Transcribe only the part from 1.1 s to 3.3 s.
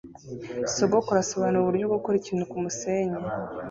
asobanura uburyo bwo gukora ikintu kumusenyi